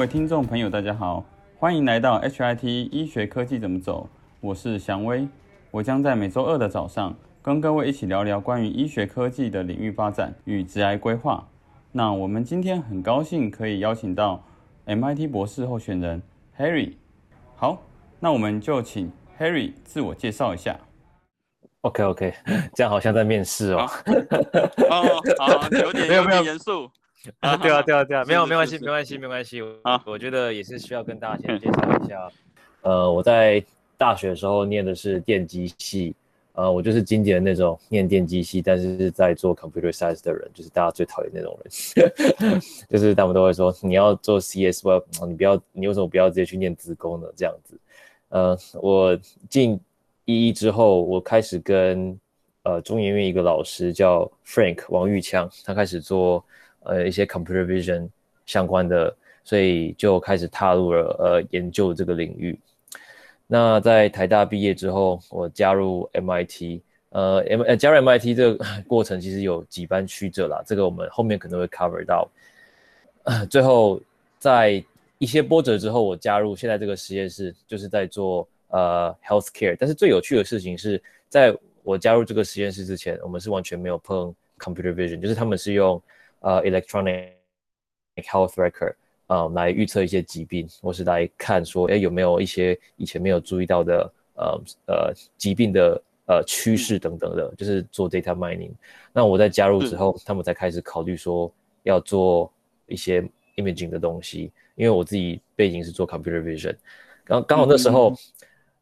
[0.00, 1.22] 位听众朋友，大家好，
[1.58, 4.08] 欢迎来到 HIT 医学科技怎么走，
[4.40, 5.28] 我是祥威，
[5.70, 11.46] 我将在每周二的早上跟各位一起聊聊关于医学科技的领域发展与职涯规划。
[11.92, 14.42] 那我们今天很高兴可以邀请到
[14.86, 16.22] MIT 博士候选人
[16.58, 16.94] Harry。
[17.54, 17.82] 好，
[18.18, 20.74] 那我们就请 Harry 自我介绍一下。
[21.82, 22.34] OK OK，
[22.74, 23.86] 这样好像在面试哦。
[24.88, 26.90] 哦，好，有点有 没有没有点严肃。
[27.40, 29.62] 啊，对啊对啊对啊，没有是没关系没关系没关系。
[29.84, 32.28] 好我觉得也是需要跟大家先介绍一下。
[32.82, 33.62] 呃，我在
[33.98, 36.14] 大学的时候念的是电机系，
[36.54, 42.10] 呃，我就是经典的那种念电机系，但是是在做 computer science 的人，就是大家最讨厌那种人，
[42.88, 47.26] 就是他们都会说你要做 CS，不要你不要你为什么不要直接去念资工呢？
[47.36, 47.78] 这样子。
[48.30, 49.14] 呃，我
[49.50, 49.78] 进
[50.24, 52.18] 一一之后，我开始跟
[52.62, 56.42] 呃中研院一个老师叫 Frank 王玉强，他开始做
[56.80, 58.08] 呃一些 computer vision
[58.46, 59.14] 相关的，
[59.44, 62.58] 所以就开始踏入了呃研究这个领域。
[63.46, 72.28] 那在台大毕业之后，我加入 MIT，呃，M 呃加入 MIT 这个 过程其实有几番曲折啦，这个我们后面可能会 cover 到。
[73.48, 74.00] 最后
[74.38, 74.82] 在
[75.18, 79.76] 一些波折之后，我加入现在这个实验室，就是在做呃 healthcare。
[79.78, 86.00] 但是最有趣的事情是，在我加入这个实验室之前，我们是完全没有碰 computer vision，就是他们是用
[86.40, 87.30] 呃 electronic
[88.16, 88.94] health record
[89.26, 98.72] 啊、呃、来预测一些疾病，或是来看说，哎有没有一些以前没有注意到的呃呃疾病的呃趋势等等的，就是做 data mining。
[99.12, 101.52] 那我在加入之后，他们才开始考虑说
[101.82, 102.52] 要做
[102.86, 103.22] 一些
[103.56, 106.76] imaging 的东西，因为我自己背景是做 computer vision，
[107.24, 108.14] 刚刚好那时候，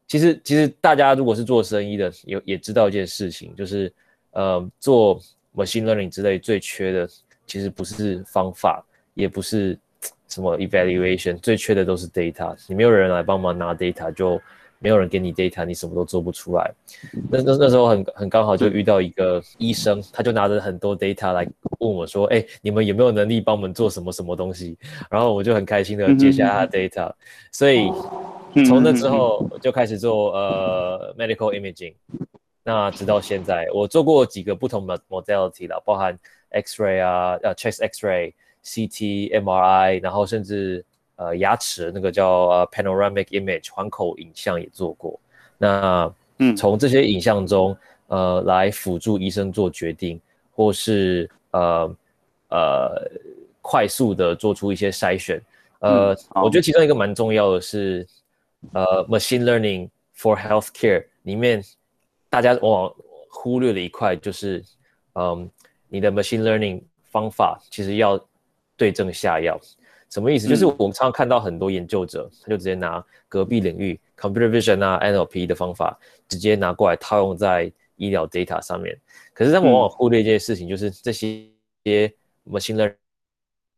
[0.06, 3.92] 其实其实大家如果是做生意的，有也知道一件事情，就是
[4.30, 5.20] 呃做
[5.54, 7.08] machine learning 之类最缺的，
[7.48, 9.76] 其实不是方法，也不是
[10.28, 12.54] 什么 evaluation，最缺的都是 data。
[12.68, 14.40] 你没有人来帮忙拿 data，就
[14.78, 16.70] 没有人给你 data，你什么都做不出来。
[17.30, 21.48] 那那那时候很很刚好就遇到一个医生，他就拿着很多 data 来
[21.80, 24.76] 问我说：“哎、你们有没有能力帮我们做什么什么东西？”
[25.10, 27.10] 然后我就很开心的接下他 data，
[27.50, 27.90] 所以
[28.66, 31.94] 从那之后我就开始做呃 medical imaging。
[32.62, 36.18] 那直到现在，我做过几个不同的 modality 了，包含
[36.50, 38.32] X-ray 啊，呃 chest X-ray、
[38.64, 40.84] CT、MRI，然后甚至
[41.16, 45.18] 呃牙齿那个叫呃 panoramic image 环口影像也做过。
[45.56, 47.76] 那嗯从这些影像中，
[48.06, 50.20] 呃，来辅助医生做决定，
[50.54, 51.96] 或是呃
[52.48, 53.10] 呃
[53.60, 55.40] 快速的做出一些筛选。
[55.80, 58.06] 呃，嗯我觉得其中一个蛮重要的是，
[58.72, 61.62] 呃，machine learning for healthcare 里面，
[62.30, 62.94] 大家往往
[63.30, 64.64] 忽略了一块，就是，
[65.14, 65.48] 嗯，
[65.88, 68.18] 你的 machine learning 方法其实要
[68.76, 69.58] 对症下药。
[70.10, 70.48] 什么意思？
[70.48, 78.98] 就是嗯我们常常看到很多研究者，他就直接拿隔壁领域 computer vision 啊、NLP 的方法，直接拿过来套用在医疗 data 上面。
[79.34, 81.46] 可是他们往往忽略一件事情，就是这些
[82.50, 82.94] machine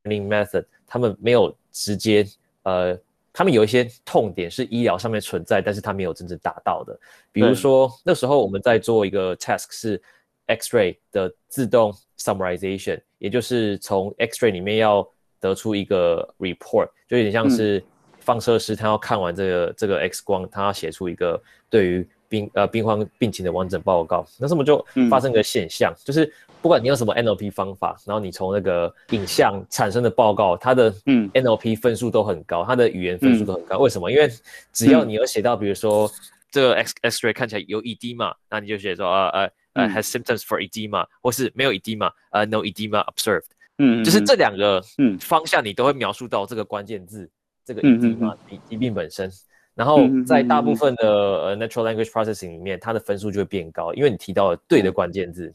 [0.05, 2.25] learning method，他们没有直接
[2.63, 2.97] 呃，
[3.33, 6.97] 他们有一些痛点是医疗上面存在，但是他没有真正达到的。
[7.33, 10.01] 比如对说那时候我们在做一个 task 是
[10.51, 15.07] X-ray 的自动 summarization，也就是从 X-ray 里面要
[15.41, 17.83] 得出一个 report，就有点像是
[18.21, 24.25] 放射师他要看完这个这个 X 光，他要写出一个对于病呃病患病情的完整报告。
[24.39, 33.79] 那这么就发生个现象，就是不管你用什么 NLP 方法，然后你从那个影像产生的报告，它的嗯 NLP 分数都很高，它的语言分数都很高。
[33.79, 34.11] 为什么？
[34.11, 34.31] 因为
[34.73, 36.09] 只要你有写到，比如说
[36.51, 43.47] 这个 X X-ray 看起来有 edema，那你就写说呃呃呃嗯 has symptoms for edema，或是没有 edema，呃 no edema observed。
[43.79, 47.31] 嗯，就是这两个嗯方向，你都会描述到这个关键字，
[47.65, 49.31] 这个 edema 疾疾病本身。
[49.75, 55.51] 然后在大部分的呃 natural language processing 里面，它的分数就会变高，因为你提到了对的关键字。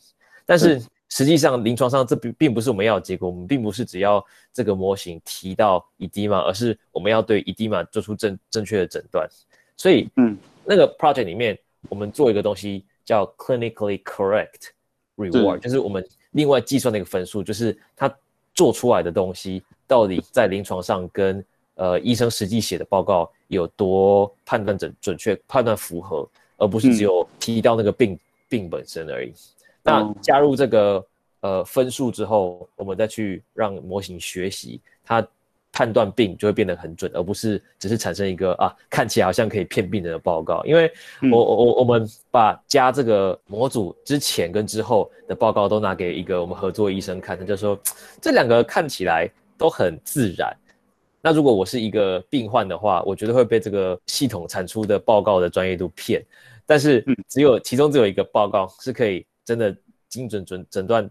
[0.46, 9.28] 但是实际上临床上这并并不是我们要的结果，我们并不是只要这个模型提到 edema，而是我们要对 edema 做出正正确的诊断。
[9.78, 11.56] 所以，嗯，那个 project 里面，
[11.90, 14.72] 我们做一个东西叫 clinically correct
[15.16, 18.14] reward，就是我们另外计算的一个分数，就是它
[18.54, 28.20] 做出来的东西到底在临床上跟呃医生实际写的报告有多判断准准确、判断符合，而不是只有提到那个病、
[28.50, 29.32] 病本身而已。
[29.84, 31.06] 那哦加入这个
[31.42, 35.26] 呃分数之后，我们再去让模型学习，它
[35.76, 40.64] 判断病就会变得很准，而不是只是产生一个啊看起来好像可以骗病人的报告。
[40.64, 40.90] 因为
[41.20, 47.78] 嗯我我我我们把加这个模组之前跟之后的报告都拿给一个我们合作医生看，他就说
[48.22, 50.56] 这两个看起来都很自然。
[51.22, 56.24] 那如果我是一个病患的话，我觉得会被这个系统产出的报告的专业度骗。
[56.66, 59.76] 但是只有其中只有一个报告是可以真的
[60.08, 61.10] 精准准诊断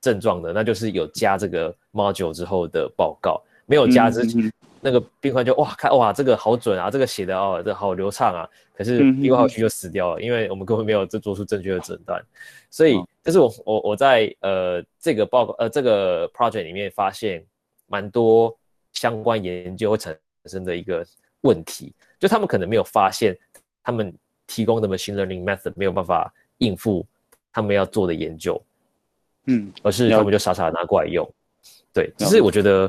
[0.00, 4.50] 症状的，那就是有加这个 module 之后的报告，没有加之前。
[4.80, 12.24] 那个病患就哇看哇这个好准啊，这个写的哦这好流畅啊，可是病患区就死掉了，因为我们根本没有这做出正确的诊断，
[12.70, 17.44] 所以这是我我我在呃这个报告呃这个 project 里面发现
[17.88, 18.56] 蛮多
[18.92, 21.04] 相关研究会产生的一个
[21.40, 23.36] 问题，就他们可能没有发现
[23.82, 24.14] 他们
[24.46, 27.04] 提供的 machine learning method 没有办法应付
[27.52, 28.62] 他们要做的研究，
[29.46, 31.28] 嗯，而是他们就傻傻拿过来用，
[31.92, 32.88] 对，只是我觉得。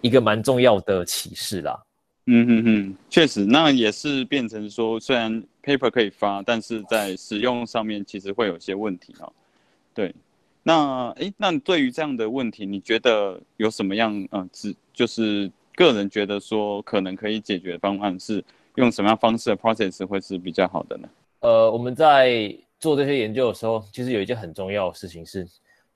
[0.00, 1.80] 一个蛮重要的启示啦。
[2.26, 9.32] 嗯哼哼，确实，那也是变成说，虽然 paper 可以发，但是在使用上面其实会有些问题啊。
[9.94, 10.14] 对，
[10.62, 21.08] 那哎，那对于这样的问题，你觉得有什么样呃，只就是个人觉得说可能可以解决方案是用什么样方式的 process 会是比较好的呢？
[21.40, 25.48] 呃，我们在做这些研究的时候，其实有一件很重要的事情是，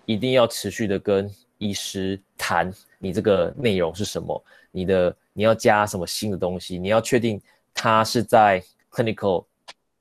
[0.07, 1.31] 一定要持续的跟
[1.63, 2.73] 医师谈。
[2.99, 4.45] 你这个内容是什么？
[4.71, 6.79] 你的你要加什么新的东西？
[6.79, 7.41] 你要确定
[7.73, 9.45] 它是在 clinical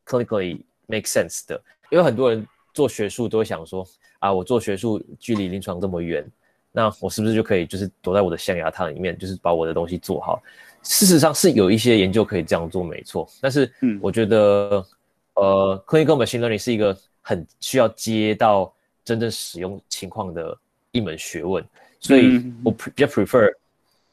[0.05, 1.61] clinically make sense 的。
[1.89, 3.85] 因为很多人做学术都会想说
[4.19, 6.25] 啊，我做学术距离临床这么远，
[6.71, 10.41] 那我是不是就可以就是躲在我的象牙塔里面，就是把我的东西做好？
[10.83, 13.27] 事实上是有一些研究可以这样做，没错。
[13.41, 14.85] 但是，嗯，我觉得
[15.35, 18.73] 呃，clinical machine learning 是一个很需要接到
[19.03, 20.57] 真正使用情况的
[20.91, 21.63] 一门学问。
[21.99, 23.51] 所以我比较 prefer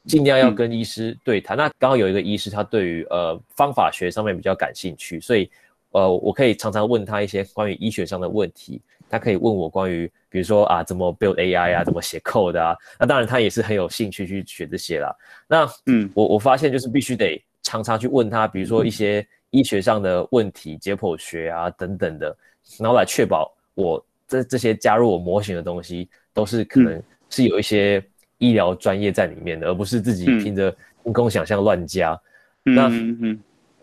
[0.05, 1.57] 尽量要跟医师对谈。
[1.57, 5.51] 那刚好有一个医师，他对于呃方法学上面比较感兴趣，所以
[5.91, 8.81] 呃我可以常常问他一些关于医学上的问题。
[9.11, 12.77] 他可以问我关于比如说啊怎么 build AI 啊，怎么写 code 啊。
[13.01, 15.11] 那当然他也是很有兴趣去学这些啦。
[15.47, 22.37] 那嗯，我我发现就是必须得常常去问他，比如说一些医学上的问题、解剖学啊等等的，
[22.79, 26.07] 然后来确保我这这些加入我模型的东西
[26.39, 27.03] 都是可能。
[27.31, 28.03] 是有一些
[28.39, 30.75] 医疗专业在里面的，而不是自己凭着
[31.05, 32.19] 凭空想象乱加。
[32.63, 32.91] 那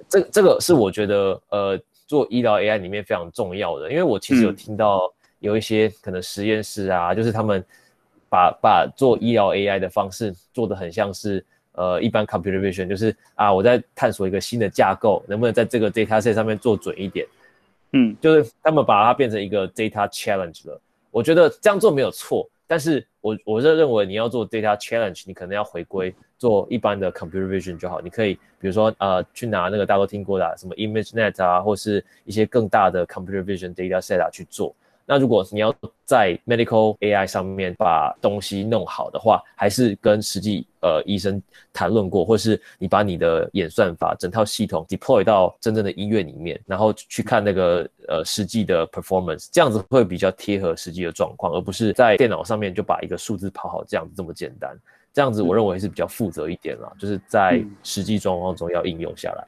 [0.10, 7.64] 这这个是我觉得呃做医疗 AI 里面非常重要的，因为我其实有听到有一些可能实验室啊，就是他们
[8.28, 17.28] 把把做医疗 AI 的方式做的很像是呃一般 computer vision，就是啊我在探索一个新的架构，能不能在这个 data set 上面做准一点？
[17.92, 20.82] 嗯，就是他们把它变成一个 data challenge 了。
[21.16, 22.46] 我觉得这样做没有错。
[22.68, 28.02] 但是我我是认为你要做 data challenge，你可能要回归做一般的 computer vision 就好。
[28.02, 34.76] 你可以比如说呃去拿那个大家都听过的什么 ImageNet 啊，或是一些更大的 computer vision data set 啊去做。
[35.06, 35.74] 那如果你要
[36.04, 41.42] 在 medical AI 上面把东西弄好的话，还是跟实际呃医生
[41.72, 54.76] 谈论过，或是你把你的演算法整套系统 deploy 到真正的医院里面，然后去看那个呃实际的 performance，这样子会比较贴合实际的状况，而不是在电脑上面就把一个数字跑好这样子这么简单。
[55.14, 59.48] 这样子我认为是比较负责一点啦，就是在实际状况中要应用下来。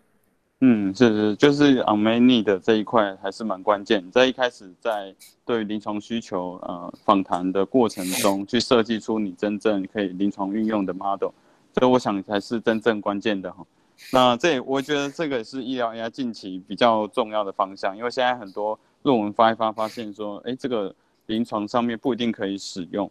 [0.61, 5.13] 嗯，是是，就是 on many 的这一块还是蛮关键，在一开始在
[5.45, 11.29] 对临床需求呃访谈的过程中，去设计出你真正可以临床运用的 model，
[11.73, 13.63] 所以我想才是真正关键的哈。
[14.11, 20.95] 那这我觉得这个是医疗 AI 近期比较重要的方向，因为现在很多论文发一发，发现说，哎，这个
[21.27, 23.07] 临床上面不一定可以使用。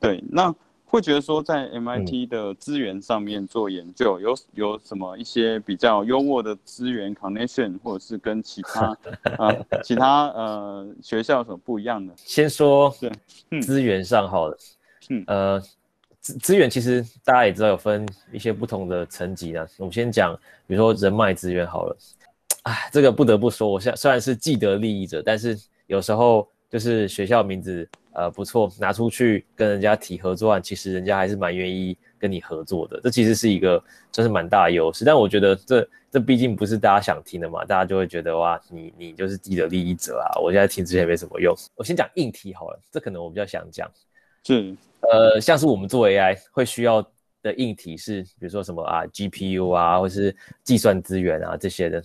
[0.00, 0.54] 对，那。
[0.90, 8.96] 会觉得说，在 MIT 的资源上面做研究，有有什么一些比较优渥的资源 connection，或者是跟其他
[9.36, 9.54] 啊
[9.84, 12.14] 其他呃学校有什么不一样的？
[12.16, 12.90] 先说
[13.60, 14.58] 资源上好了，
[15.10, 15.62] 嗯呃
[16.20, 19.68] 资资源其实大家也知道有分一些不同的层级的。
[19.76, 20.34] 我们先讲，
[20.66, 21.96] 比如说人脉资源好了，
[22.62, 27.86] 哎，这个不得不说，我现虽然是既得利益者，但是有时候就是学校名字。
[28.18, 33.00] 呃，不错，拿出去跟人家提合作案，其实人家还是蛮愿意跟你合作的。
[33.00, 35.04] 这其实是一个真是蛮大的优势。
[35.04, 40.34] 但我觉得这这毕竟不是大家想听的嘛，大家就会觉得哇，你你就是既得利益者啊！
[40.42, 41.54] 我现在听这些没什么用。
[41.76, 43.88] 我先讲硬题好了，这可能我比较想讲。
[44.42, 47.00] 是，呃，像是我们做 AI 会需要
[47.40, 50.34] 的硬体是，比如说什么啊，GPU 啊，或是
[50.64, 52.02] 计算资源啊这些的。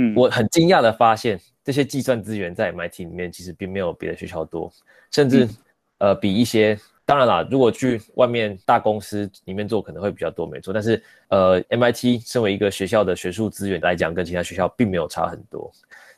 [0.00, 1.38] 嗯，我很惊讶的发现。
[1.62, 4.72] 这些计算资源在 MIT 里面其实并没有别的学校多，
[5.12, 5.46] 甚至
[5.98, 10.72] 呃比一些当然啦，如果去外面大公司里面做可能会比较多，没错。
[10.72, 15.70] 但是呃 MIT 身为一个学校的学术资源来讲，跟其他学校并没有差很多。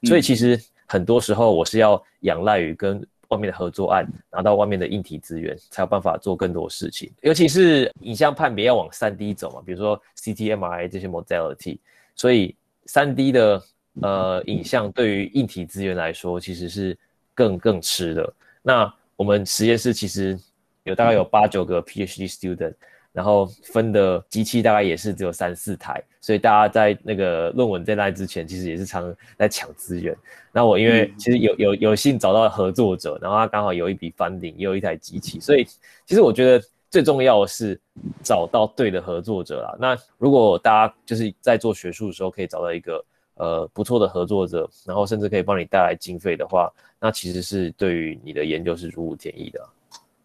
[0.05, 7.11] 所以其实很多时候我是要仰赖于跟外面的合作案，拿到外面的硬体资源，才有办法做更多事情。
[7.23, 11.79] 尤其是影像判别要往三 D 走嘛，比如说 CT、MRI 这些 modality，
[12.15, 12.55] 所以
[12.87, 13.61] 三 D 的
[14.01, 16.97] 呃影像对于硬体资源来说，其实是
[17.35, 18.33] 更更吃的。
[18.63, 20.39] 那我们实验室其实
[20.85, 22.75] 有大概有八九个 PhD student。
[23.15, 30.17] 然后分的机器大概也是只有三四台，所以大家在那个论文在那之前，其实也是常在抢资源。
[30.51, 35.63] 那我因为其实有有有幸找到合作者，然后他刚好有一笔 funding，也有一台机器，所以
[36.07, 37.79] 其实我觉得最重要的是
[38.23, 39.77] 找到对的合作者啦。
[39.79, 43.05] 那如果大家就是在做学术的时候可以找到一个
[43.43, 49.61] 呃不错的合作者，然后甚至可以帮你带来经费的话，那其实是对于你的研究是如虎添翼的。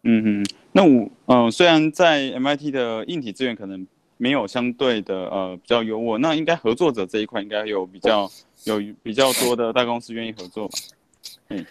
[0.04, 3.84] 嗯哼，那我嗯，虽然在 MIT 的硬体资源可能
[4.16, 8.30] 没有相对的呃比较优渥，那应该合作者这一块应该有比较
[8.64, 10.78] 有比较多的大公司愿意合作吧？
[11.48, 11.66] 嗯，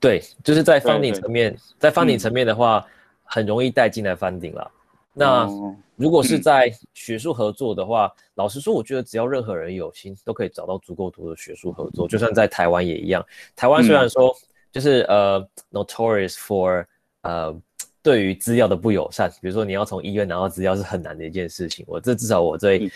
[0.00, 2.82] 对，就是在 funding 层面，在 funding 层面的话，
[3.24, 4.70] 很容易带进来 funding 了。
[5.18, 5.48] 那
[5.96, 12.06] 如果是在学术合作的话，老实说，我觉得只要任何人有心，都可以找到足够多的学术合作。
[12.06, 13.24] 就算在台湾也一样，
[13.56, 14.36] 台湾虽然说
[14.70, 15.42] 就是呃
[15.72, 16.84] notorious for
[17.22, 17.58] 呃，
[18.02, 21.82] 对于资料的不友善，比如说你要从医院拿到资料是很难的一件事情。
[21.88, 22.86] 我这至少我这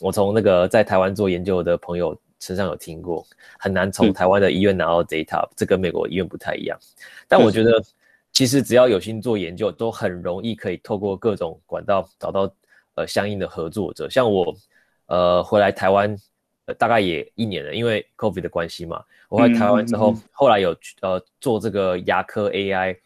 [0.00, 3.24] 我从那个在台湾做研究的朋友身上有听过，
[3.56, 6.76] 很难从台湾的医院拿到 data，这跟美国医院不太一样。
[7.28, 7.80] 但我觉得
[8.38, 12.48] 其实只要有心做研究，都很容易可以透过各种管道找到
[12.94, 14.08] 呃相应的合作者。
[14.08, 14.54] 像我
[15.06, 16.16] 呃回来台湾
[16.78, 22.96] 大概也一年了，因为 COVID 的关系嘛，我回来台湾之后，后来有呃做这个牙科 AI。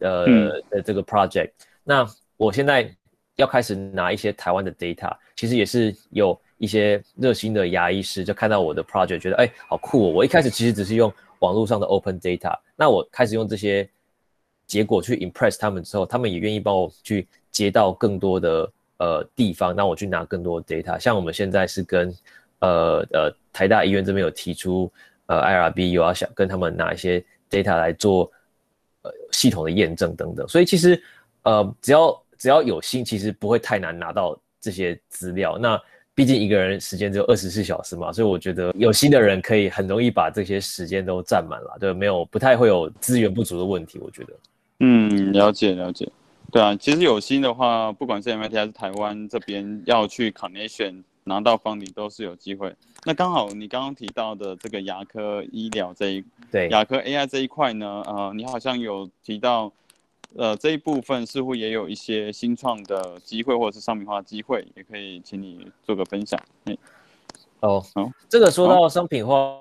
[0.00, 0.26] 呃
[0.70, 1.50] 的这个 project，
[1.82, 2.06] 那
[2.36, 2.88] 我现在
[3.34, 10.10] 要开始拿一些台湾的 data，其实也是有一些热心的牙医师就看到我的 project，觉得哎好酷哦。
[10.10, 13.90] 我一开始其实只是用网络上的 open data，那我开始用这些
[14.68, 20.96] 结果去 impress 他们之后，他们也愿意帮我去接到更多的呃地方，那我去拿更多的 data。
[20.96, 22.14] 像我们现在是跟
[22.60, 24.88] 呃呃台大医院这边有提出
[25.26, 28.30] 呃 IRB，有要想跟他们拿一些 data 来做
[29.02, 29.10] 呃。
[29.30, 31.00] 系统的验证等等，所以其实，
[31.42, 35.58] 呃，只要只要有心，其实不会太难拿到这些资料。
[35.58, 35.80] 那
[36.14, 43.98] 毕竟一个人时间只有二十四小时嘛，所以我觉得有心的人可以很容易把这些时间都占满了，对，没有不太会有资源不足的问题。
[43.98, 44.32] 我觉得，
[44.80, 46.10] 嗯，了解了解，
[46.50, 51.02] 对啊，其实有心的话，不管是 MIT 还是台湾这边要去 connection。
[51.24, 52.74] 拿到方你都是有机会。
[53.04, 59.70] 那刚好你刚刚提到的这个牙科医疗这一对牙科 AI 这一块呢，呃，你好像有提到，
[60.34, 66.40] 呃，这一部分似乎也有一些新创的机会或者是商品化机会，也可以请你做个分享。
[66.64, 66.74] 嗯，
[67.60, 69.60] 哦，好，这个说到商品化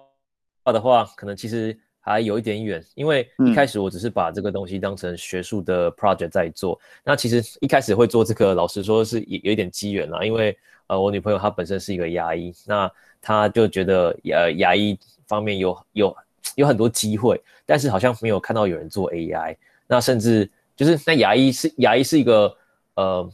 [0.64, 6.80] 的话，可能其实还有一点远，因为一开始我只是把这个东西当成学术的 project 在做。
[7.04, 10.58] 那其实一开始会做这个，老实说是有有一点机缘啦，因为。
[10.90, 12.90] 呃，我女朋友她本身是一个牙医，那
[13.22, 14.98] 她就觉得呃牙医
[15.28, 16.18] 方面有有
[16.56, 19.58] 有很多机会，但是好像没有看到有人做 AI。
[19.86, 22.56] 那甚至就是那牙医是牙医是一个
[22.94, 23.30] 呃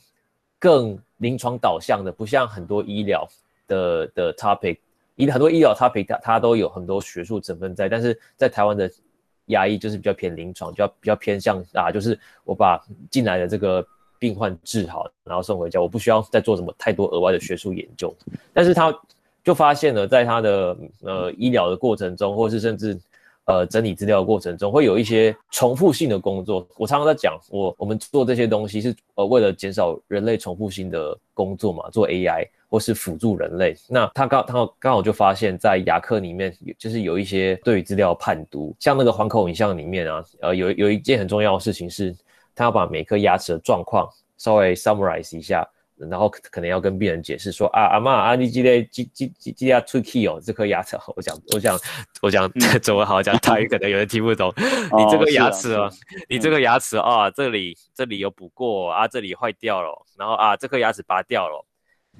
[0.57, 3.29] 更临床导向的，不像很多医疗
[3.67, 4.79] 的的 topic，
[5.15, 8.89] 医很多医疗 topic 它它都有很多学术成分在，但是在台湾的
[9.47, 12.79] 牙医就是比较偏临床，就要比较偏向啊，就是我把
[13.09, 13.85] 进来的这个。
[14.19, 18.15] 病患治好，然后送回家，我不需要再做什么太多额外的学术研究。
[18.53, 18.89] 但是他
[19.43, 22.97] 就发现了，在他的呃医疗的过程中，或是甚至
[23.45, 26.67] 呃整理资料的过程中，会有一些重复性的工作。
[26.77, 33.75] 我常常在讲，我我们做这些东西是呃为了减少人类重复性的工作嘛，做 AI 或是辅助人类。
[33.87, 42.15] 那他刚他刚好就发现，在牙科里面，就是有一些对于资料判读，像那个环口影像里面啊，呃有有一件很重要的事情是。
[42.55, 44.07] 他要把每颗牙齿的状况
[44.37, 45.67] 稍微 summarize 一下，
[46.09, 51.79] 然后可能要跟病人解释说啊，阿妈啊，你记得记记记记下 two key 哦，这颗牙齿，我讲我讲
[52.21, 54.53] 我讲中文好讲，他可能有人听不懂。
[54.57, 55.91] 你这个牙齿哦，
[56.29, 61.65] 你这个牙齿啊，这里这里有补过啊，这里坏掉了，然后啊，这颗牙齿拔掉了。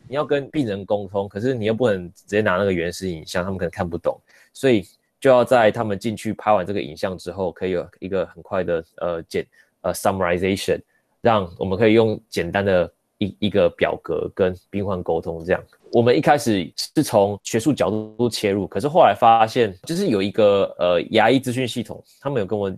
[0.08, 4.20] 你要跟病人沟通，可是你又不能直接拿那个原始影像，他们可能看不懂，
[4.54, 4.86] 所以
[5.20, 9.46] 就要在他们进去拍完这个影像之后，可以有一个很快的呃简。
[9.86, 10.80] 呃，summarization，
[11.20, 12.90] 让我们可以用简单的
[13.24, 15.44] 一一个表格跟病患沟通。
[15.46, 22.72] 这样，我们一开始是从学术角度切入，可是后来发现，就是有一个呃牙医资讯系统，他们有跟我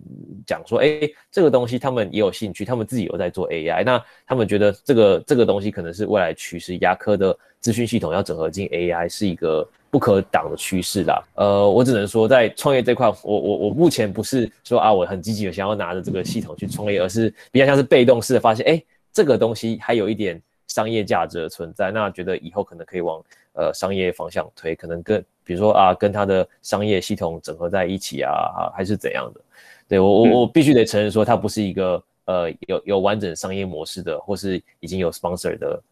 [0.46, 1.00] 讲说，哎，
[1.30, 9.68] 这个东西他们也有兴趣，他们自己有在做 AI，那他们觉得这个这个东西可能是未来趋势，牙科的资讯系统要整合进 AI 是一个。
[9.88, 11.22] 不可挡的趋势啦。
[11.36, 18.82] 呃，我只能说在创业这块，我我我目前不是说啊，我很积极的想要拿着这个系统去创业，而是比较像是被动式的发现，哎，
[19.16, 29.40] 这个东西还有一点商业价值的存在，那觉得以后可能可以往呃商业方向推，可能跟比如说啊，跟它的商业系统整合在一起啊，啊还是怎样的？
[29.88, 35.82] 对我我我必须得承认说，它不是一个呃有有完整商业模式的，或是已经有 sponsor 的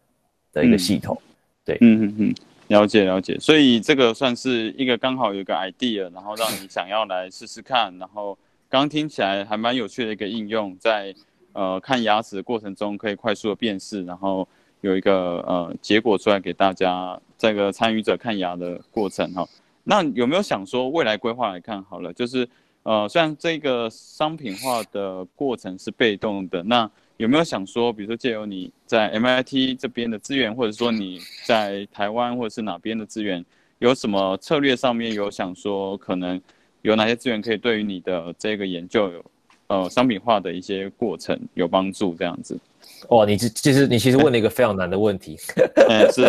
[0.53, 1.19] 的一个系统。
[1.63, 2.35] 对，嗯嗯嗯，
[2.67, 3.39] 了解了解。
[3.39, 8.37] 所以这个算是一个刚好有一个 idea，然后让你想要来试试看，然后
[8.69, 11.11] 刚听起来还蛮有趣的一个应用，在
[11.55, 14.47] 呃看牙齿的过程中可以快速的辨识，然后
[14.81, 19.43] 有一个呃结果出来给大家，这个参与者看牙的过程哈。
[19.83, 22.47] 那有没有想说未来规划来看好了，就是？
[22.87, 33.43] 呃，虽然这个商品化的过程是被动的，那有没有想说，比如说借由你在 MIT 这边的资源，或者说你在台湾或者是哪边的资源，
[33.79, 36.39] 有什么策略上面有想说，可能
[36.83, 39.25] 有哪些资源可以对于你的这个研究有
[39.67, 42.57] 呃商品化的一些过程有帮助这样子？
[43.09, 46.23] 哦，你这其实你其实问了一个非常难的问题，是，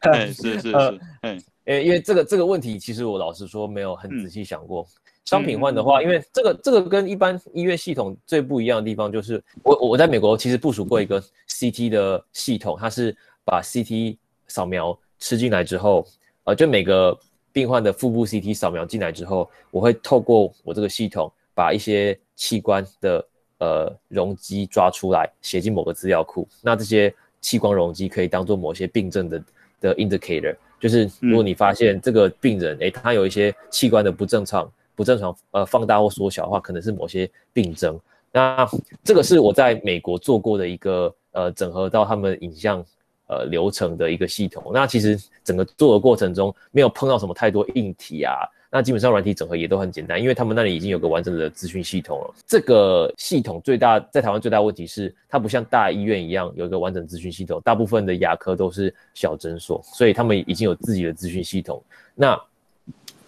[0.00, 4.86] 哎是是是，哎，因为这个这个问题，其实我老实说没有很仔细想过。
[5.26, 13.14] 商品化的话，因为这个这个跟一般医院系统最不一样的地方就是，我我在美国其实部署过一个 CT 的系统，它是
[13.44, 14.16] 把 CT
[14.48, 16.04] 扫描吃进来之后，
[16.44, 17.16] 呃，就每个
[17.52, 23.26] 病患的腹部 CT 扫描进来之后，我会透过我这个系统把一些器官的
[23.58, 26.48] 呃容积抓出来，写进某个资料库。
[26.62, 29.42] 那这些器官容积可以当做某些病症的
[29.80, 34.70] 的 indicator，就是如果你发现这个病人，诶，他有一些器官的不正常。
[34.96, 37.98] 不正常，呃，放大或缩小的话，可能是某些病症。
[38.30, 38.68] 那
[39.02, 42.84] 这个是我在美国做过的一个，呃，整合到他们影像，
[43.26, 44.70] 呃，流程的一个系统。
[44.74, 48.46] 那其实整个做的过程中，没有碰到什么太多硬体啊。
[48.70, 52.34] 那基本上软体整合也都很简单，因为他们那里已经有个完整的资讯系统了。
[52.46, 61.82] 这个系统最大在台湾最大问题是，它不像大医院一样有一个完整资讯系统，大部分的牙科都是小诊所，所以他们已经有自己的资讯系统。
[62.14, 62.40] 那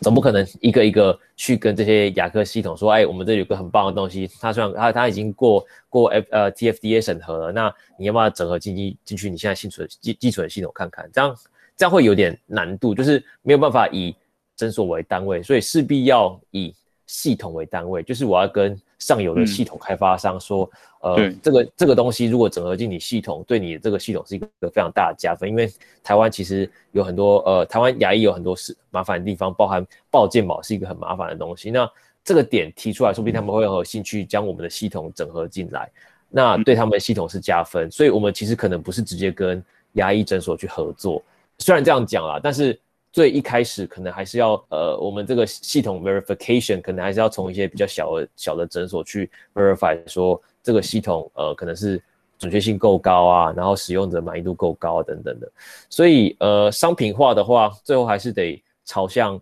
[0.00, 9.30] 总不可能一个一个去跟这些牙科系统说，哎，我们这有个很棒的东西，它虽然它它已经过过 F 呃 TFDA 审核了，那你要不要整合进进进去？
[9.30, 11.36] 你现在新存基基础的系统看看，这样
[11.76, 14.14] 这样会有点难度，就是没有办法以
[14.56, 16.74] 诊所为单位，所以势必要以
[17.06, 20.70] 系统为单位，就是我要跟上游的系统开发商说。
[21.04, 25.48] 呃，这个这个东西如果整合进你系统，对你这个系统是一个非常大的加分。
[25.48, 25.68] 因为
[26.00, 31.72] 台湾其实有很多呃，台湾牙医有很多是麻烦的地方，包含报健保是一个很麻烦的东西。
[31.72, 31.90] 那
[32.22, 35.90] 这个点提出来，说不定他们会有兴趣将我们的系统整合进来，
[36.28, 37.90] 那对他们的系统是加分。
[37.90, 39.60] 所以我们其实可能不是直接跟
[39.94, 41.20] 牙医诊所去合作，
[41.58, 42.78] 虽然这样讲啦，但是
[43.12, 50.40] 最一开始可能还是要呃，我们这个系统 verification 可能还是要从一些比较小的小的诊所去 verify 说。
[50.64, 52.00] 这个系统呃可能是
[52.38, 55.50] 准确性够高啊，然后使用者满意度够高等等的，
[55.90, 59.40] 所以呃商品化的话，最后还是得朝向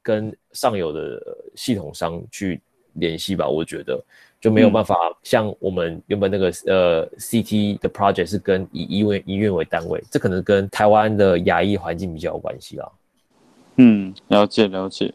[0.00, 1.20] 跟上游的
[1.56, 2.60] 系统商去
[2.92, 3.48] 联系吧。
[3.48, 4.00] 我觉得
[4.40, 12.88] 就没有办法像我们原本那个呃 CT 的 project 是跟以医院医院为单位，这可能跟台湾的牙医环境比较有关系啦。
[13.80, 15.14] 嗯，了解了解。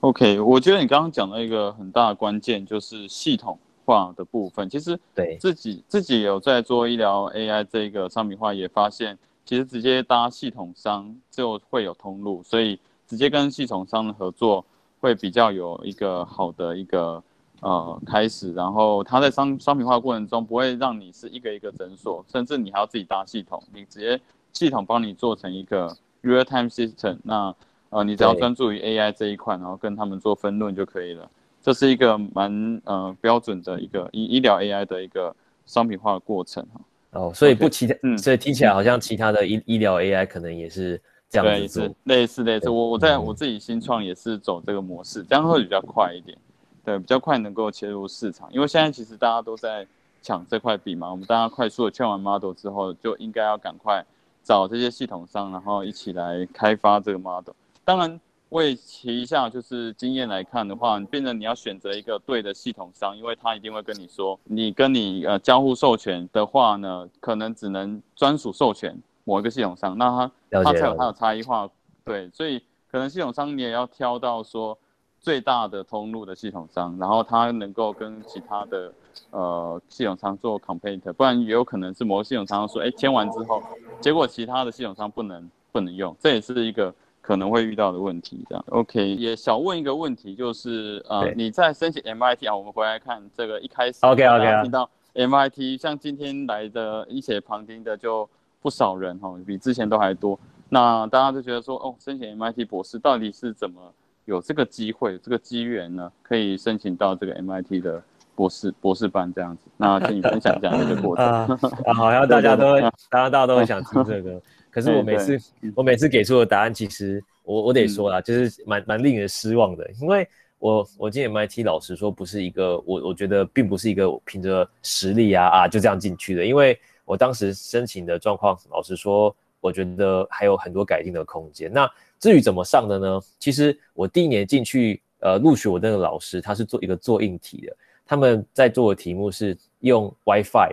[0.00, 3.58] OK，我觉得你刚刚讲到一个很大的关键就是系统。
[3.84, 14.64] 化的部分，其实对自己自己有在做医疗 AI 这个商品化，也发现其实直接搭系统商就会有通路，所以直接跟系统商的合作
[15.00, 17.20] 会比较有一个好的一个
[17.58, 24.18] 呃开始，然后它在商商品化过程中不会让你是一个一个诊所，甚至你还要自己搭系统，你直接
[24.52, 25.88] 系统帮你做成一个
[26.22, 27.52] real time system，那
[27.92, 31.30] 呃你只要专注于 AI 这一块，然后跟他们做分论就可以了。
[31.60, 35.34] 这是一个蛮呃标准的一个医医疗 AI 的一个
[35.66, 36.80] 商品化的过程哈。
[37.10, 41.94] 哦，所以不其他，嗯，所以听起来好像其他的医医疗 AI 可能也是这样子做。
[42.04, 46.36] 类似类似，我我在我自己新创也是走这个模式，这样会比较快一点，
[46.82, 48.48] 对，比较快能够切入市场。
[48.50, 49.86] 因为现在其实大家都在
[50.22, 54.02] 抢这块饼嘛，我们大家快速的圈完 model 之后，就应该要赶快
[54.42, 57.52] 找这些系统商，然后一起来开发这个 model。
[57.84, 58.20] 当然。
[58.52, 70.10] 为提一下，就是经验来看的话，变成你要选择一个对的系统商，因为他一定会跟你说，你跟你呃交互授权的话呢，可能只能专属授权某一个系统商，那
[70.50, 71.66] 他他才有他的差异化，
[72.04, 74.76] 对，所以可能系统商你也要挑到说
[75.18, 78.92] 最大的通路的系统商，然后他能够跟其他的
[79.30, 83.62] 呃系统商做 complete，不然也有可能是某个系统商说，哎签完之后，
[83.98, 86.94] 结果其他的系统商不能不能用，这也是一个。
[87.22, 88.44] 可能会遇到的问题。
[88.48, 98.28] 这样，OK，也想问一个问题，就是呃，你在申请 MIT 啊，我们回来看这个一开始大家听到 MIT，像今天来的一些旁听的就
[98.60, 100.38] 不少人哈、比之前都还多。
[100.68, 103.80] 那大家就觉得说，哦，申请 MIT 博士到底是怎么
[104.24, 106.10] 有这个机会、这个机缘呢？
[106.22, 108.02] 可以申请到这个 MIT 的
[108.34, 109.62] 博士博士班这样子。
[109.76, 111.24] 那请你分享一下这个过程。
[111.28, 112.80] 啊啊，好像大家都
[113.10, 114.40] 大家大家都很想听这个。
[114.72, 115.38] 可是我每次
[115.76, 120.26] 我每次给出的答案，其实我我得说啦，就是蛮蛮令人失望的，因为
[120.58, 131.70] 我我今年 MIT 老实说不是一个我我觉得并不是一个凭着实力啊啊就这样进去的，因为我当时申请的状况，老实说，我觉得还有很多改进的空间。
[131.70, 131.86] 那
[132.18, 133.20] 至于怎么上的呢？
[133.38, 140.70] 其实我第一年进去，呃，录取我那个老师，他是做一个做硬体的，他们在做的题目是用 WiFi，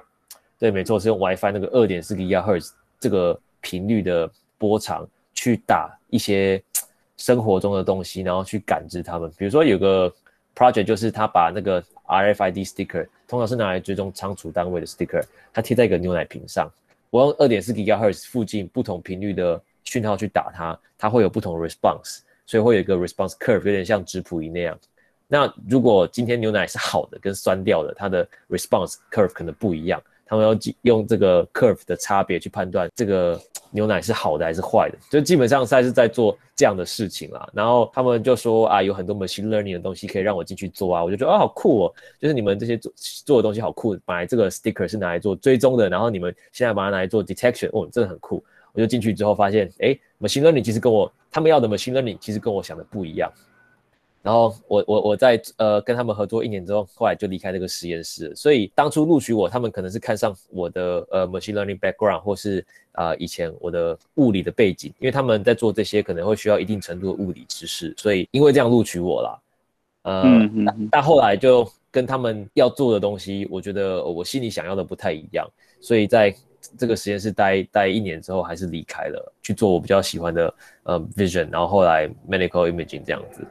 [0.60, 6.62] 对，没错，是用 WiFi 那个二点四 GHz 这个频率的波长去打一些
[7.18, 9.32] 生活中的东西，然后去感知它们。
[9.38, 10.14] 比如说有个
[10.56, 16.70] project 就是他把那个 RFID sticker，通常是拿来追踪仓储单位的 sticker，它贴在一个牛奶瓶上。
[17.10, 24.78] 我用二点四 GHz 附近不同频率的讯号去打它，它会有不同的 response，所以会有一个 response curve，有点像质谱仪那样。
[25.28, 30.02] 那如果今天牛奶是好的跟酸掉的，它的 response curve 可能不一样。
[30.30, 37.50] 他们要用这个 curve 的差别去判断这个牛奶是好的还是坏的，就基本上赛是在做这样的事情啦。
[37.52, 42.94] 然后他们就说啊，有很多 machine learning 的东西可以让我进去做啊，我就觉得啊好酷哦，就是你们这些做
[43.26, 43.98] 做的东西好酷。
[44.06, 48.44] 本来这个 sticker 是拿来做追踪的，然后你们现在把它拿来做 detection，哦，真的很酷。
[48.72, 53.32] 我就进去之后发现，哎，machine learning 其实跟我他们要的 machine learning 其实跟我想的不一样。
[54.22, 58.36] 然后我我我在呃跟他们合作一年之后，后来就离开这个实验室。
[58.36, 62.60] 所以当初录取我，他们可能是看上我的呃 machine learning background，或是
[62.92, 69.40] 啊、呃、以前我的物理的背景，因为他们在做这些可能会需要一定程度的物理知识，所以因为这样录取我啦。
[70.04, 75.48] 呃，嗯嗯嗯但后来就跟他们要做的东西，我觉得我心里想要的不太一样，
[75.80, 76.36] 所以在
[76.78, 80.54] 这个实验室待待一年之后，还是离开了，去做我比较喜欢的
[80.84, 83.48] 呃 vision，然后后来 medical imaging 这样子。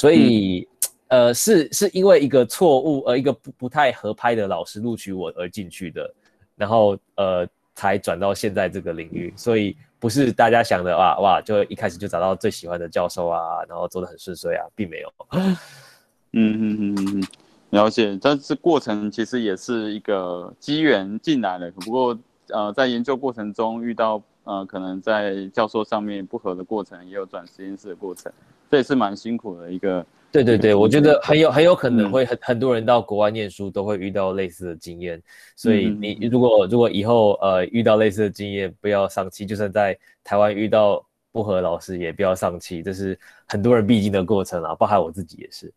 [0.00, 0.66] 所以，
[1.08, 6.10] 呃，是是因为一个错误，呃，一个不不太合拍的老师录取我而进去的，
[6.56, 9.30] 然后呃，才转到现在这个领域。
[9.36, 15.12] 所以不是大家想的哇哇，就一开始就找到最喜欢的教授啊，然后做的很顺遂啊，并没有。
[15.36, 15.58] 嗯
[16.32, 17.22] 嗯嗯嗯嗯，
[17.68, 18.18] 了解。
[18.22, 28.32] 但是过程其实也是一个机缘进来了，不过呃，在研究过程中遇到呃，可能在教授上面不合的过程，也有转实验室的过程，
[28.70, 30.04] 这也是蛮辛苦的一个。
[30.32, 35.20] 对对对，我觉得很有很有可能嗯会很很多人到国外念书都会遇到类似的经验，
[35.56, 45.72] 所以你如果如果以后呃遇到类似的经验，不要丧气，就算在台湾遇到不合老师也不要丧气，这是很多人必经的过程啊，包含我自己也是。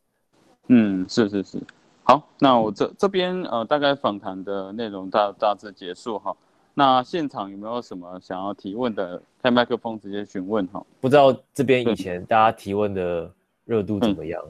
[0.68, 1.60] 嗯，是是是。
[2.04, 6.36] 好，那我这这边呃，大概访谈的内容大大致结束哈。
[6.74, 9.22] 那现场有没有什么想要提问的？
[9.42, 10.82] 开麦克风直接询问哈。
[11.02, 13.30] 不知道这边以前大家提问的
[13.66, 14.42] 热度怎么样？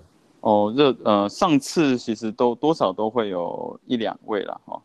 [0.42, 4.80] 哦，热呃，上次其实都多少都会有一两位了哈，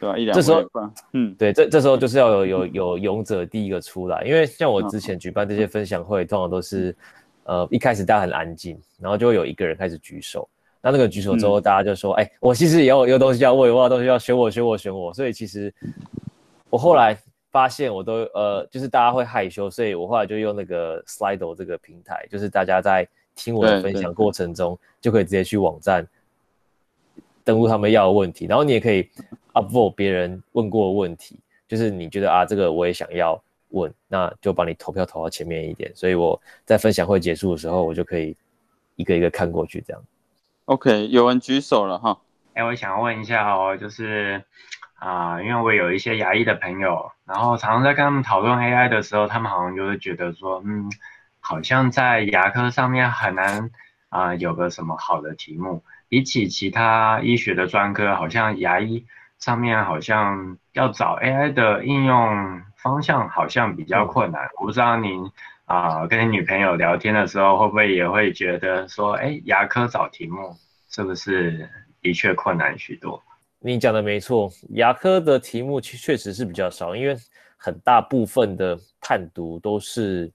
[0.00, 0.18] 对吧？
[0.18, 0.42] 一两位。
[0.42, 0.68] 这时候
[1.12, 6.96] 嗯，对，这这时候就是要有有有勇者第一个出来，因为像我之前举办这些分享会，通常都是，
[7.44, 10.48] 呃，一开始大家很安静，然后就会有一个人开始举手，
[10.80, 15.72] 那那个举手之后，大家就说，哎、我其实也有有东西要问，我有东西要选我选我选我，所以其实
[16.72, 17.14] 我后来
[17.50, 26.08] 发现，我都呃，就是大家会害羞，所以我后来就用那个 Slido 这个平台，就是大家在听我的分享过程中，就可以直接去网站
[27.44, 29.06] 登录他们要的问题，然后你也可以
[29.52, 38.34] upvote 别人问过的问题，就是你觉得啊，这个我也想要问，那就把你投票投到前面一点，所以我在分享会结束的时候，我就可以
[38.96, 40.02] 一个一个看过去，这样。
[40.64, 42.18] OK，有人举手了哈。
[42.54, 44.42] 哎，我想问一下哦，就是
[45.04, 50.88] 啊、因为我有一些牙医的朋友，然后常常在跟他们讨论 AI 的时候，他们好像就会觉得说，嗯，
[51.40, 53.70] 好像在牙科上面很难
[54.10, 59.04] 啊、有个什么好的题目，比起其他医学的专科，好像牙医
[59.40, 64.50] 上面好像要找 AI 的应用方向好像比较困难。
[64.60, 65.32] 我不知道您
[65.64, 70.56] 啊、跟你女朋友聊天的时候，会不会也会觉得说，哎，牙科找题目
[70.88, 71.68] 是不是
[72.00, 73.20] 的确困难许多？
[73.64, 77.16] 你讲的没错，牙科的题目确确实是比较少，因为
[77.56, 80.28] 很大部分的判读都是，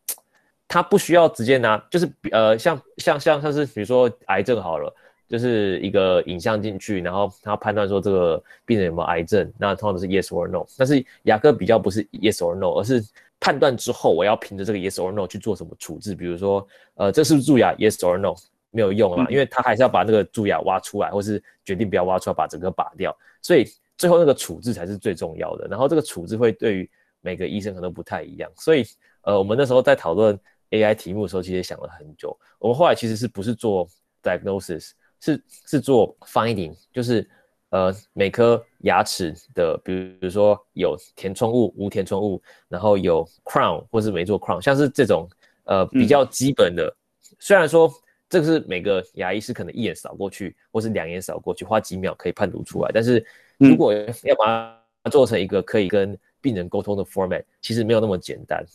[0.67, 4.93] 它不需要直接拿，就是呃像像像像是比如说癌症好了，
[5.27, 10.65] 就是一个影像进去，然后他判断说这个病人有没有癌症，那通常都是 yes or no。
[10.77, 13.03] 但是牙科比较不是 yes or no，而是
[13.41, 18.33] 判断之后，我要凭着这个 yes or no 去做什么处置，比如说，呃，这是不是蛀牙？yes or no
[18.71, 23.15] 没有用了，因为他还是要把那个蛀牙挖出来，或是决定不要挖出来，把整个拔掉。
[23.41, 23.65] 所以
[23.97, 25.67] 最后那个处置才是最重要的。
[25.67, 26.89] 然后这个处置会对于
[27.21, 28.51] 每个医生可能不太一样。
[28.57, 28.83] 所以，
[29.21, 30.37] 呃，我们那时候在讨论
[30.71, 32.37] AI 题目的时候，其实想了很久。
[32.59, 33.87] 我们后来其实是不是做
[34.21, 37.27] diagnosis，是是做 finding，就是
[37.69, 45.27] 呃每颗牙齿的，比如说有填充物、无填充物，然后有 crown 或是没做 crown，像是这种
[45.63, 46.93] 呃比较基本的，
[47.39, 47.89] 虽然说。
[48.29, 52.91] 这个是每个牙医是可能一眼扫过去，或是两眼扫过去，花几秒可以判读出来。
[52.93, 53.25] 但是
[53.57, 58.65] 如果要把它做成一个可以跟病人沟通的 format，其实没有那么简单。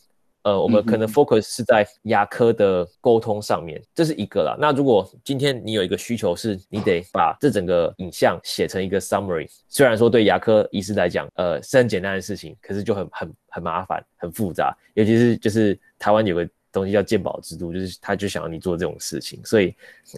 [0.45, 4.57] 呃，我们可能 focus 是在牙科的沟通上面，这是一个啦。
[4.59, 14.77] 那如果今天你有一个需求，是你得把这整个影像写成一个 summary，虽然说对牙科医师来讲，呃，是很简单的事情，可是就很很很麻烦，很复杂。
[14.95, 16.49] 尤其是就是台湾有个。
[16.73, 19.75] 东西叫鉴宝制度，就是他就想要你做这种事情，所以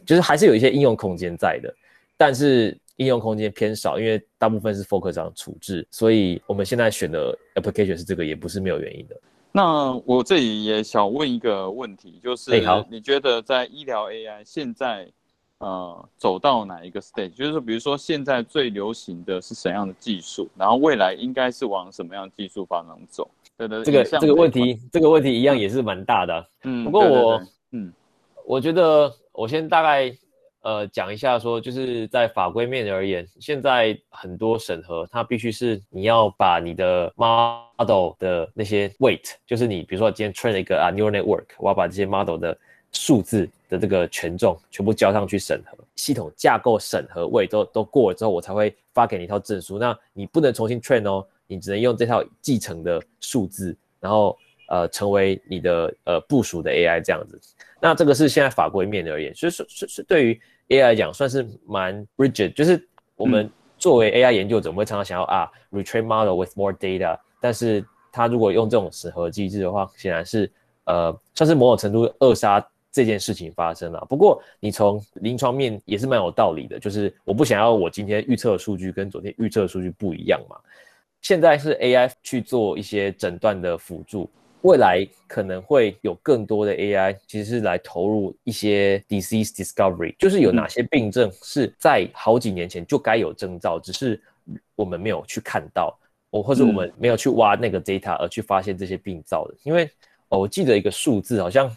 [0.06, 1.74] 就是还是有一些应用空间在的，
[2.16, 9.20] 但是应用空间偏少，因为大部分是 focus 上处置，所以我们现在选的 application 是这个，也不是没有原因的。
[9.50, 12.50] 那我这里也想问一个问题，就是
[12.88, 15.08] 你觉得在医疗 AI 现在
[15.58, 17.34] 呃走到哪一个 stage？
[17.34, 23.28] 就是说，比如说现在最流行的是什么样的技术，然后未来应该是往什么样技术方向走？
[23.56, 26.46] 对对，这个这个问题，这个问题一样也是蛮大的。
[26.64, 27.92] 嗯，不过我，嗯，
[28.44, 30.12] 我觉得我先大概
[30.62, 42.56] 呃讲一下，说就是在法规面而言，现在很多审核它必须是你要把你的 model 的那些 weight，就是你比如说今天 train 了一个啊 neural network，我要把这些 model 的
[42.90, 49.78] 数字的这个权重全部交上去审核，系统架构审核位都都过了之后，我才会发给你一套证书。
[49.78, 51.24] 那你不能重新 train 哦。
[51.46, 54.36] 你只能用这套继承的数字，然后
[54.68, 57.40] 呃成为你的呃部署的 AI 这样子。
[57.80, 70.50] 那这个是现在法规面而言，所以说是是对于 AI 来讲算是蛮 rigid，就是我们作为 AI 研究者，我们会常常想要啊 retrain model with more data，但是它如果用这种审核机制的话，显然是
[70.84, 74.06] 呃算是某种程度扼杀这件事情发生了。
[74.08, 80.56] 不过你从临床面也是蛮有道理的，就是我不想要我今天预测的数据跟昨天预测的数据不一样嘛。
[81.24, 84.28] 现在是 AI 去做一些诊断的辅助，
[84.60, 94.22] 未来可能会有更多的 AI，其实是来投入一些 disease discovery，就是有哪些病症是在好几年前就该有征兆，只是
[94.76, 99.54] 我们没有去看到，我或者我们没有去挖那个 data 而去发现这些病灶的。
[99.62, 99.88] 因为
[100.28, 101.74] 哦，我记得一个数字，好像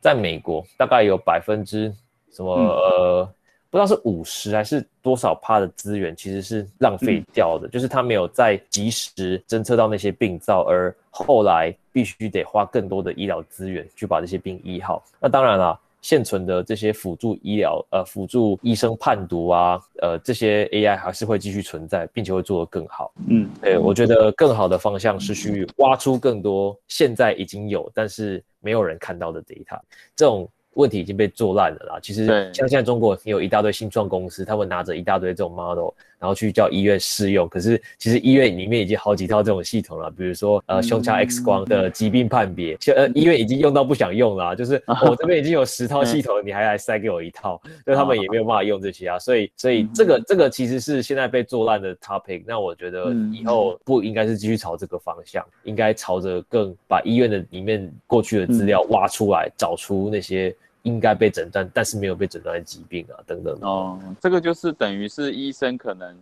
[0.00, 1.94] 在美国大概有百分之
[2.32, 3.34] 什么呃。
[3.70, 7.68] 不知道是五十还是多少趴的资源，其实是浪费掉的。
[7.68, 15.04] 就是他没有在及时侦测到那些病灶，而后来必须得花更多的医疗资源去把这些病医好。
[15.20, 23.12] 那当然了，现存的这些辅助医疗，呃，辅助医生判读啊，呃，这些 AI 还是会继续存在，并且会做得更好。
[23.28, 29.78] 嗯，对，我觉得更好的方向是去挖出更多现在已经有但是没有人看到的 data，
[30.16, 30.48] 这种。
[30.74, 31.98] 问题已经被做烂了啦。
[32.00, 35.90] 其实像现在中国也有一大堆新创公司，他们拿着一大堆这种 model。
[36.18, 60.54] 然后去叫医院试用，可是其实医院里面已经好几套这种系统了，比如说呃胸腔 X 光的疾病判别，现呃医院已经用到不想用了，就是我这边已经有十套系统，你还来塞给我一套，所以他们也没有办法用这些啊，所以所以这个这个其实是现在被做烂的 topic，那我觉得以后不应该是继续朝这个方向，应该朝着更把医院的里面过去的资料挖出来，找出那些。
[60.88, 63.54] 应该被诊断，但是没有被诊断的疾病啊，等等。
[63.60, 66.16] 哦，这个就是等于是医生可能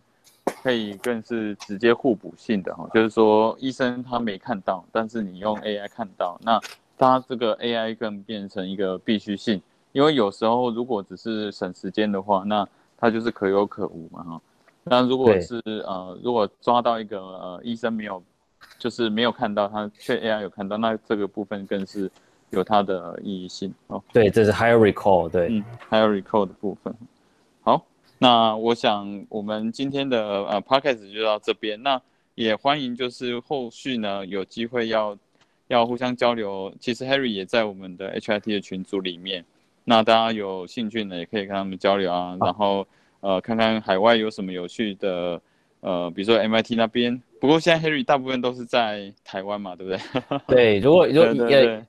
[0.61, 6.61] 可以更是直接互补性的哈，就是说医生他没看到，但是你用 AI 看到，那
[6.99, 12.67] 他这个 AI 更变成一个必须性，因为有时候如果只是省时间的话，那
[12.99, 14.41] 它就是可有可无嘛哈。
[14.83, 18.21] 那如果是呃，如果抓到一个呃医生没有，
[18.81, 22.11] 就是没有看到，他却 AI 有看到，那这个部分更是。
[22.51, 26.95] 有它的意义性哦，对，这是 higher recall，对，嗯，higher recall 的部分。
[27.63, 27.85] 好，
[28.19, 32.01] 那我想我们今天的呃 podcast 就到这边，那
[32.35, 35.19] 也欢迎就是后续呢有机会要
[35.69, 36.73] 要互相交流。
[36.79, 39.45] 其实 Harry 也在我们的 HIT 的群组里面，
[39.85, 42.87] 那大家有兴趣呢也可以跟他们交流啊，然后
[43.21, 45.41] 呃看看海外有什么有趣的。
[45.87, 50.01] 呃，比如说 MIT 那边，不过现在 Harry 大部分都是在台湾嘛，对不对？
[50.49, 51.81] 对，如果如果也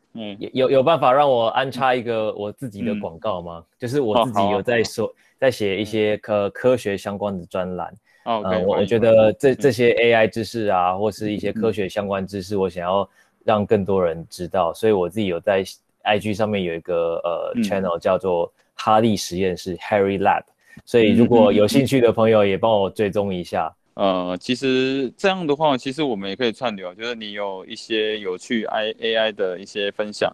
[0.54, 3.64] 有有办法让我安插一个我自己的广告吗？
[3.80, 7.92] 就是我自己有 在说，在写一些科科学相关的专栏。
[8.26, 13.10] 哦，我我觉得这这些 AI 知识啊，或是一些科学相关知识，我想要
[13.44, 15.64] 让更多人知道，所以我自己有在
[16.04, 20.44] IG 上面有一个呃 channel 叫做哈利实验室 Harry Lab，
[20.86, 23.74] 所以如果有兴趣的朋友也帮我追踪一下。
[23.98, 30.32] 呃，其实这样的话，其实我们也可以串流，就是你有一些有趣 I AI 的一些分享，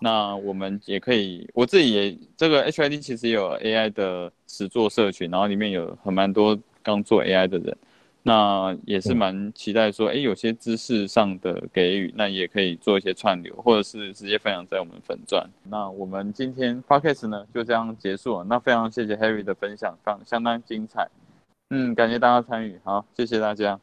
[0.00, 7.76] 那我们也可以，我自己也这个 HID 其实也有 AI 的实作社群，然后里面有很蛮多刚做 AI 的人，
[8.24, 15.48] 那也是蛮期待说，哎，有些知识上的给予，那也可以做一些串流，或者是直接分享在我们粉钻。
[15.70, 21.08] 那我们今天 Podcast 呢就这样结束了，那非常谢谢 Harry 的分享，非常相当精彩。
[21.76, 23.80] 嗯，感谢大家参与，好，谢谢大家。